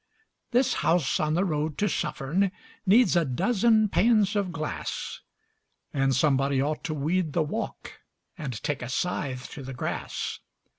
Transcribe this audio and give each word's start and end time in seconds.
This 0.49 0.73
house 0.81 1.19
on 1.19 1.35
the 1.35 1.45
road 1.45 1.77
to 1.77 1.87
Suffern 1.87 2.51
needs 2.87 3.15
a 3.15 3.23
dozen 3.23 3.87
panes 3.87 4.35
of 4.35 4.51
glass, 4.51 5.19
And 5.93 6.15
somebody 6.15 6.59
ought 6.59 6.83
to 6.85 6.95
weed 6.95 7.33
the 7.33 7.43
walk 7.43 7.99
and 8.35 8.51
take 8.63 8.81
a 8.81 8.89
scythe 8.89 9.47
to 9.51 9.61
the 9.61 9.75
grass. 9.75 10.39